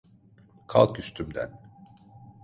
[0.67, 1.59] Kalk üstümden!